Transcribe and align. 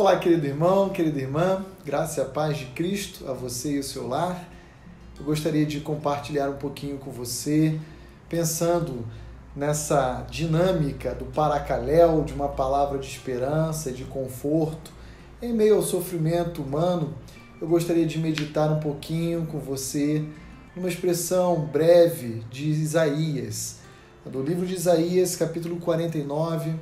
Olá, 0.00 0.18
querido 0.18 0.46
irmão, 0.46 0.88
querida 0.88 1.20
irmã, 1.20 1.62
graça 1.84 2.22
e 2.22 2.24
paz 2.24 2.56
de 2.56 2.64
Cristo 2.68 3.30
a 3.30 3.34
você 3.34 3.72
e 3.72 3.78
o 3.80 3.84
seu 3.84 4.08
lar. 4.08 4.48
Eu 5.18 5.26
gostaria 5.26 5.66
de 5.66 5.78
compartilhar 5.80 6.48
um 6.48 6.56
pouquinho 6.56 6.96
com 6.96 7.10
você, 7.10 7.78
pensando 8.26 9.04
nessa 9.54 10.26
dinâmica 10.30 11.14
do 11.14 11.26
paracaléu, 11.26 12.24
de 12.24 12.32
uma 12.32 12.48
palavra 12.48 12.98
de 12.98 13.08
esperança 13.08 13.92
de 13.92 14.04
conforto. 14.04 14.90
Em 15.42 15.52
meio 15.52 15.76
ao 15.76 15.82
sofrimento 15.82 16.62
humano, 16.62 17.12
eu 17.60 17.68
gostaria 17.68 18.06
de 18.06 18.18
meditar 18.18 18.72
um 18.72 18.80
pouquinho 18.80 19.44
com 19.48 19.58
você 19.58 20.24
numa 20.74 20.88
expressão 20.88 21.60
breve 21.66 22.42
de 22.50 22.70
Isaías, 22.70 23.80
do 24.24 24.42
livro 24.42 24.66
de 24.66 24.72
Isaías, 24.72 25.36
capítulo 25.36 25.76
49, 25.76 26.72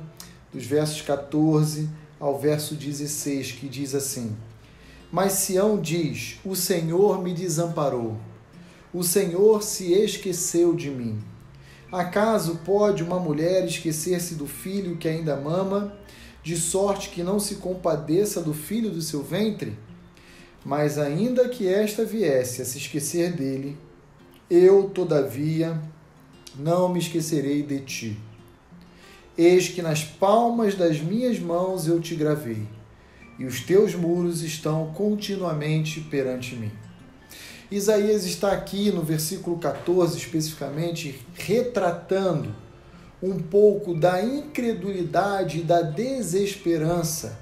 dos 0.53 0.65
versos 0.65 1.01
14 1.01 1.89
ao 2.19 2.37
verso 2.37 2.75
16, 2.75 3.53
que 3.53 3.69
diz 3.69 3.95
assim: 3.95 4.35
Mas 5.11 5.33
Sião 5.33 5.79
diz: 5.79 6.37
O 6.43 6.55
Senhor 6.55 7.21
me 7.23 7.33
desamparou, 7.33 8.17
o 8.93 9.03
Senhor 9.03 9.63
se 9.63 9.93
esqueceu 9.93 10.73
de 10.73 10.89
mim. 10.89 11.19
Acaso 11.91 12.59
pode 12.65 13.03
uma 13.03 13.19
mulher 13.19 13.65
esquecer-se 13.65 14.35
do 14.35 14.45
filho 14.45 14.97
que 14.97 15.07
ainda 15.07 15.35
mama, 15.35 15.93
de 16.43 16.55
sorte 16.55 17.09
que 17.09 17.23
não 17.23 17.39
se 17.39 17.55
compadeça 17.55 18.41
do 18.41 18.53
filho 18.53 18.91
do 18.91 19.01
seu 19.01 19.23
ventre? 19.23 19.75
Mas 20.63 20.97
ainda 20.97 21.49
que 21.49 21.67
esta 21.67 22.05
viesse 22.05 22.61
a 22.61 22.65
se 22.65 22.77
esquecer 22.77 23.31
dele, 23.33 23.77
eu, 24.49 24.89
todavia, 24.89 25.81
não 26.55 26.89
me 26.89 26.99
esquecerei 26.99 27.63
de 27.63 27.79
ti. 27.79 28.19
Eis 29.41 29.69
que 29.69 29.81
nas 29.81 30.03
palmas 30.03 30.75
das 30.75 30.99
minhas 30.99 31.39
mãos 31.39 31.87
eu 31.87 32.01
te 32.01 32.13
gravei, 32.13 32.67
e 33.39 33.45
os 33.45 33.61
teus 33.61 33.95
muros 33.95 34.43
estão 34.43 34.91
continuamente 34.93 36.01
perante 36.01 36.57
mim. 36.57 36.69
Isaías 37.71 38.25
está 38.25 38.51
aqui 38.51 38.91
no 38.91 39.01
versículo 39.01 39.57
14, 39.57 40.17
especificamente, 40.17 41.25
retratando 41.35 42.53
um 43.23 43.39
pouco 43.39 43.93
da 43.93 44.21
incredulidade 44.21 45.59
e 45.59 45.63
da 45.63 45.83
desesperança 45.83 47.39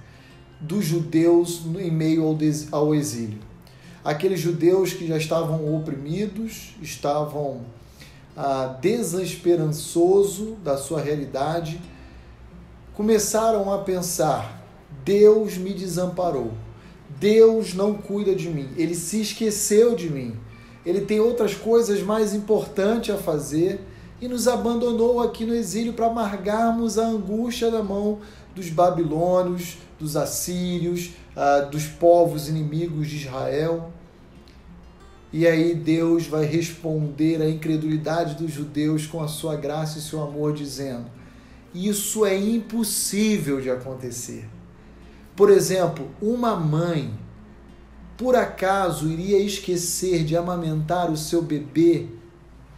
dos 0.61 0.85
judeus 0.85 1.63
em 1.79 1.89
meio 1.89 2.37
ao 2.71 2.93
exílio. 2.93 3.39
Aqueles 4.03 4.39
judeus 4.39 4.93
que 4.93 5.07
já 5.07 5.17
estavam 5.17 5.75
oprimidos, 5.75 6.75
estavam 6.79 7.65
ah, 8.37 8.77
desesperançoso 8.79 10.57
da 10.63 10.77
sua 10.77 11.01
realidade, 11.01 11.81
começaram 12.93 13.73
a 13.73 13.79
pensar: 13.79 14.63
Deus 15.03 15.57
me 15.57 15.73
desamparou, 15.73 16.51
Deus 17.19 17.73
não 17.73 17.95
cuida 17.95 18.35
de 18.35 18.47
mim, 18.47 18.69
ele 18.77 18.93
se 18.93 19.21
esqueceu 19.21 19.95
de 19.95 20.07
mim, 20.07 20.35
ele 20.85 21.01
tem 21.01 21.19
outras 21.19 21.55
coisas 21.55 22.03
mais 22.03 22.35
importantes 22.35 23.13
a 23.13 23.17
fazer 23.17 23.81
e 24.21 24.27
nos 24.27 24.47
abandonou 24.47 25.19
aqui 25.19 25.43
no 25.43 25.53
exílio 25.55 25.93
para 25.93 26.05
amargarmos 26.05 26.99
a 26.99 27.07
angústia 27.07 27.71
da 27.71 27.81
mão 27.81 28.19
dos 28.55 28.69
babilônios, 28.69 29.77
dos 29.99 30.15
assírios, 30.15 31.11
ah, 31.35 31.61
dos 31.61 31.87
povos 31.87 32.47
inimigos 32.47 33.07
de 33.07 33.17
Israel. 33.17 33.91
E 35.31 35.45
aí 35.45 35.75
Deus 35.75 36.25
vai 36.25 36.45
responder 36.45 37.41
à 37.41 37.49
incredulidade 37.49 38.35
dos 38.35 38.51
judeus 38.51 39.05
com 39.05 39.21
a 39.21 39.27
sua 39.27 39.55
graça 39.55 39.99
e 39.99 40.01
seu 40.01 40.23
amor, 40.23 40.53
dizendo: 40.53 41.05
Isso 41.73 42.25
é 42.25 42.37
impossível 42.37 43.59
de 43.59 43.69
acontecer. 43.69 44.47
Por 45.35 45.49
exemplo, 45.49 46.09
uma 46.21 46.55
mãe, 46.55 47.13
por 48.17 48.35
acaso, 48.35 49.09
iria 49.09 49.37
esquecer 49.37 50.23
de 50.23 50.35
amamentar 50.35 51.11
o 51.11 51.17
seu 51.17 51.41
bebê 51.41 52.07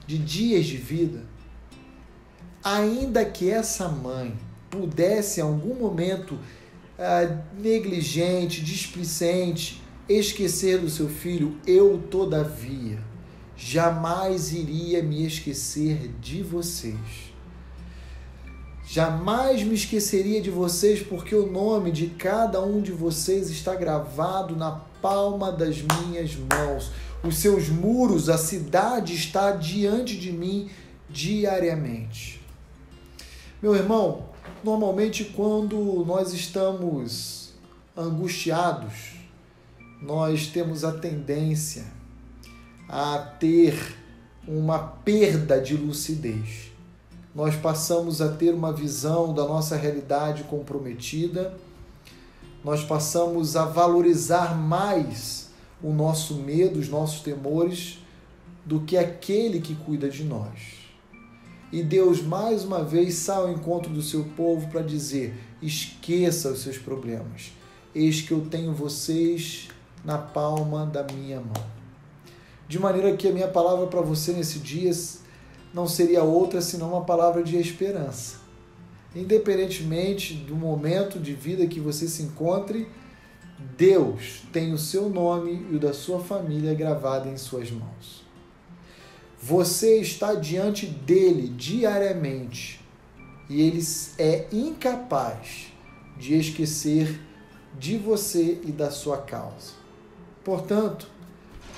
de 0.06 0.18
dias 0.18 0.66
de 0.66 0.76
vida? 0.76 1.24
Ainda 2.64 3.24
que 3.24 3.50
essa 3.50 3.88
mãe 3.88 4.36
pudesse 4.70 5.40
em 5.40 5.44
algum 5.44 5.76
momento 5.76 6.38
ah, 6.98 7.38
negligente, 7.58 8.62
displicente, 8.62 9.82
esquecer 10.10 10.80
do 10.80 10.90
seu 10.90 11.08
filho, 11.08 11.56
eu, 11.68 12.02
todavia, 12.10 12.98
jamais 13.56 14.52
iria 14.52 15.04
me 15.04 15.26
esquecer 15.26 16.12
de 16.20 16.42
vocês. 16.42 17.30
Jamais 18.86 19.62
me 19.62 19.76
esqueceria 19.76 20.42
de 20.42 20.50
vocês, 20.50 21.00
porque 21.00 21.36
o 21.36 21.52
nome 21.52 21.92
de 21.92 22.08
cada 22.08 22.60
um 22.60 22.82
de 22.82 22.92
vocês 22.92 23.52
está 23.52 23.76
gravado 23.76 24.56
na 24.56 24.72
palma 25.00 25.52
das 25.52 25.78
minhas 25.80 26.36
mãos. 26.36 26.90
Os 27.24 27.38
seus 27.38 27.70
muros, 27.70 28.30
a 28.30 28.38
cidade 28.38 29.14
está 29.14 29.52
diante 29.52 30.18
de 30.18 30.32
mim 30.32 30.72
diariamente. 31.08 32.42
Meu 33.62 33.76
irmão, 33.76 34.30
normalmente 34.64 35.24
quando 35.24 36.04
nós 36.08 36.34
estamos 36.34 37.54
angustiados, 37.96 39.19
nós 40.02 40.48
temos 40.48 40.84
a 40.84 40.92
tendência 40.94 41.86
a 42.88 43.18
ter 43.18 43.98
uma 44.48 44.80
perda 44.80 45.60
de 45.60 45.76
lucidez. 45.76 46.72
Nós 47.36 47.56
passamos 47.56 48.22
a 48.22 48.30
ter 48.30 48.54
uma 48.54 48.74
visão 48.74 49.34
da 49.34 49.46
nossa 49.46 49.76
realidade 49.76 50.44
comprometida, 50.44 51.54
nós 52.64 52.84
passamos 52.84 53.56
a 53.56 53.66
valorizar 53.66 54.58
mais 54.58 55.50
o 55.82 55.94
nosso 55.94 56.36
medo, 56.36 56.80
os 56.80 56.90
nossos 56.90 57.22
temores, 57.22 58.00
do 58.66 58.82
que 58.82 58.98
aquele 58.98 59.62
que 59.62 59.76
cuida 59.76 60.10
de 60.10 60.24
nós. 60.24 60.80
E 61.72 61.84
Deus 61.84 62.22
mais 62.22 62.66
uma 62.66 62.84
vez 62.84 63.16
sai 63.16 63.38
ao 63.38 63.52
encontro 63.52 63.94
do 63.94 64.02
seu 64.02 64.24
povo 64.36 64.68
para 64.70 64.82
dizer: 64.82 65.36
esqueça 65.62 66.50
os 66.50 66.62
seus 66.62 66.78
problemas, 66.78 67.54
eis 67.94 68.22
que 68.22 68.32
eu 68.32 68.42
tenho 68.50 68.74
vocês 68.74 69.70
na 70.04 70.18
palma 70.18 70.86
da 70.86 71.04
minha 71.04 71.40
mão. 71.40 71.64
De 72.68 72.78
maneira 72.78 73.16
que 73.16 73.28
a 73.28 73.32
minha 73.32 73.48
palavra 73.48 73.88
para 73.88 74.02
você 74.02 74.32
nesse 74.32 74.60
dia 74.60 74.92
não 75.74 75.88
seria 75.88 76.24
outra 76.24 76.62
senão 76.62 76.90
uma 76.90 77.04
palavra 77.04 77.44
de 77.44 77.58
esperança. 77.58 78.38
Independentemente 79.16 80.36
do 80.36 80.56
momento 80.56 81.20
de 81.20 81.34
vida 81.34 81.66
que 81.66 81.80
você 81.80 82.08
se 82.08 82.22
encontre, 82.22 82.88
Deus 83.78 84.44
tem 84.54 84.72
o 84.72 84.78
seu 84.78 85.10
nome 85.10 85.66
e 85.72 85.76
o 85.76 85.80
da 85.80 85.94
sua 85.94 86.20
família 86.20 86.74
gravado 86.74 87.28
em 87.28 87.38
suas 87.38 87.72
mãos. 87.72 88.24
Você 89.42 90.00
está 90.00 90.36
diante 90.36 90.86
dele 90.86 91.48
diariamente 91.50 92.82
e 93.50 93.62
ele 93.62 93.82
é 94.18 94.48
incapaz 94.52 95.74
de 96.18 96.36
esquecer 96.36 97.20
de 97.80 97.98
você 97.98 98.60
e 98.64 98.72
da 98.72 98.92
sua 98.92 99.18
causa. 99.18 99.79
Portanto, 100.50 101.08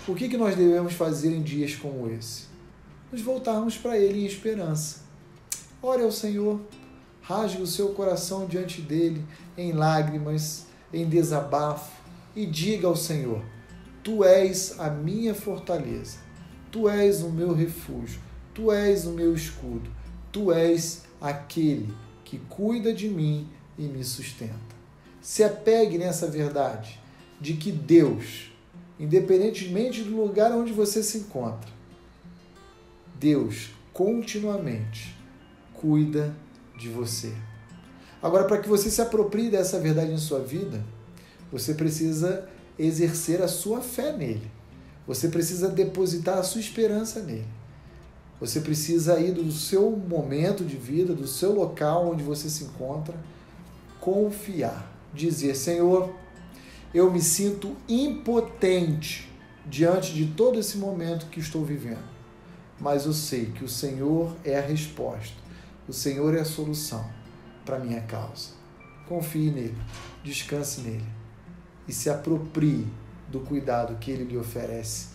o 0.07 0.15
que 0.15 0.37
nós 0.37 0.55
devemos 0.55 0.93
fazer 0.93 1.35
em 1.35 1.41
dias 1.41 1.75
como 1.75 2.09
esse? 2.09 2.43
Nos 3.11 3.19
voltarmos 3.21 3.77
para 3.77 3.97
Ele 3.97 4.21
em 4.21 4.25
esperança. 4.25 5.01
Ore 5.81 6.03
ao 6.03 6.11
Senhor, 6.11 6.57
rasgue 7.21 7.61
o 7.61 7.67
seu 7.67 7.89
coração 7.89 8.45
diante 8.45 8.79
dele 8.81 9.25
em 9.57 9.73
lágrimas, 9.73 10.67
em 10.93 11.05
desabafo 11.05 11.91
e 12.33 12.45
diga 12.45 12.87
ao 12.87 12.95
Senhor: 12.95 13.43
Tu 14.01 14.23
és 14.23 14.79
a 14.79 14.89
minha 14.89 15.35
fortaleza, 15.35 16.19
Tu 16.71 16.87
és 16.87 17.23
o 17.23 17.29
meu 17.29 17.53
refúgio, 17.53 18.21
Tu 18.53 18.71
és 18.71 19.05
o 19.05 19.11
meu 19.11 19.33
escudo, 19.35 19.91
Tu 20.31 20.49
és 20.49 21.03
aquele 21.19 21.93
que 22.23 22.37
cuida 22.47 22.93
de 22.93 23.09
mim 23.09 23.49
e 23.77 23.81
me 23.81 24.05
sustenta. 24.05 24.53
Se 25.21 25.43
apegue 25.43 25.97
nessa 25.97 26.25
verdade 26.25 26.97
de 27.37 27.55
que 27.55 27.69
Deus 27.69 28.50
independentemente 29.01 30.03
do 30.03 30.15
lugar 30.15 30.51
onde 30.51 30.71
você 30.71 31.01
se 31.01 31.17
encontra. 31.17 31.71
Deus 33.19 33.71
continuamente 33.91 35.17
cuida 35.73 36.35
de 36.77 36.87
você. 36.87 37.33
Agora, 38.21 38.43
para 38.43 38.59
que 38.59 38.69
você 38.69 38.91
se 38.91 39.01
aproprie 39.01 39.49
dessa 39.49 39.79
verdade 39.79 40.11
em 40.11 40.17
sua 40.19 40.39
vida, 40.39 40.85
você 41.51 41.73
precisa 41.73 42.47
exercer 42.77 43.41
a 43.41 43.47
sua 43.47 43.81
fé 43.81 44.15
nele. 44.15 44.49
Você 45.07 45.27
precisa 45.29 45.67
depositar 45.67 46.37
a 46.37 46.43
sua 46.43 46.61
esperança 46.61 47.21
nele. 47.21 47.47
Você 48.39 48.59
precisa 48.59 49.19
ir 49.19 49.31
do 49.31 49.51
seu 49.51 49.89
momento 49.91 50.63
de 50.63 50.77
vida, 50.77 51.13
do 51.13 51.27
seu 51.27 51.53
local 51.53 52.11
onde 52.11 52.23
você 52.23 52.49
se 52.49 52.65
encontra, 52.65 53.15
confiar, 53.99 54.95
dizer: 55.11 55.55
Senhor, 55.55 56.13
eu 56.93 57.11
me 57.11 57.21
sinto 57.21 57.75
impotente 57.87 59.31
diante 59.65 60.13
de 60.13 60.27
todo 60.27 60.59
esse 60.59 60.77
momento 60.77 61.27
que 61.27 61.39
estou 61.39 61.63
vivendo. 61.63 62.09
Mas 62.79 63.05
eu 63.05 63.13
sei 63.13 63.45
que 63.45 63.63
o 63.63 63.69
Senhor 63.69 64.35
é 64.43 64.57
a 64.57 64.61
resposta, 64.61 65.35
o 65.87 65.93
Senhor 65.93 66.35
é 66.35 66.41
a 66.41 66.45
solução 66.45 67.05
para 67.63 67.79
minha 67.79 68.01
causa. 68.01 68.49
Confie 69.07 69.51
nele. 69.51 69.77
descanse 70.23 70.81
nele 70.81 71.05
e 71.87 71.93
se 71.93 72.09
aproprie 72.09 72.87
do 73.29 73.39
cuidado 73.39 73.97
que 73.99 74.11
ele 74.11 74.23
lhe 74.23 74.37
oferece 74.37 75.07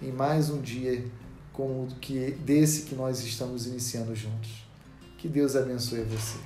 em 0.00 0.10
mais 0.10 0.50
um 0.50 0.60
dia 0.60 1.04
como 1.52 1.86
que 2.00 2.32
desse 2.32 2.82
que 2.82 2.94
nós 2.94 3.22
estamos 3.24 3.66
iniciando 3.66 4.14
juntos. 4.14 4.66
Que 5.18 5.28
Deus 5.28 5.54
abençoe 5.54 6.02
você. 6.02 6.38